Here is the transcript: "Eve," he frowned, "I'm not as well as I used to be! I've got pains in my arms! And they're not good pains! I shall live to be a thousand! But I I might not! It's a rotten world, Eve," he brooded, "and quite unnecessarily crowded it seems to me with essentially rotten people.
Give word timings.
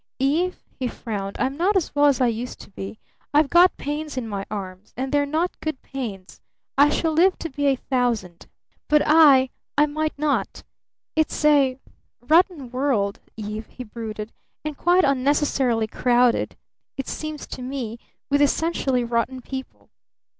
"Eve," 0.17 0.59
he 0.79 0.87
frowned, 0.87 1.35
"I'm 1.37 1.55
not 1.57 1.77
as 1.77 1.93
well 1.93 2.05
as 2.07 2.19
I 2.19 2.25
used 2.25 2.59
to 2.61 2.71
be! 2.71 2.97
I've 3.35 3.51
got 3.51 3.77
pains 3.77 4.17
in 4.17 4.27
my 4.27 4.47
arms! 4.49 4.95
And 4.97 5.11
they're 5.11 5.27
not 5.27 5.59
good 5.59 5.79
pains! 5.83 6.41
I 6.75 6.89
shall 6.89 7.11
live 7.13 7.37
to 7.37 7.51
be 7.51 7.67
a 7.67 7.75
thousand! 7.75 8.47
But 8.87 9.03
I 9.05 9.51
I 9.77 9.85
might 9.85 10.17
not! 10.17 10.63
It's 11.15 11.45
a 11.45 11.77
rotten 12.19 12.71
world, 12.71 13.19
Eve," 13.37 13.67
he 13.67 13.83
brooded, 13.83 14.33
"and 14.65 14.75
quite 14.75 15.03
unnecessarily 15.03 15.85
crowded 15.85 16.57
it 16.97 17.07
seems 17.07 17.45
to 17.49 17.61
me 17.61 17.99
with 18.27 18.41
essentially 18.41 19.03
rotten 19.03 19.39
people. 19.39 19.91